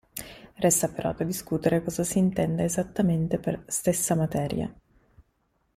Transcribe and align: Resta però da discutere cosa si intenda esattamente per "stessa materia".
Resta 0.55 0.87
però 0.87 1.13
da 1.13 1.23
discutere 1.23 1.83
cosa 1.83 2.03
si 2.03 2.17
intenda 2.17 2.63
esattamente 2.63 3.37
per 3.37 3.65
"stessa 3.67 4.15
materia". 4.15 4.73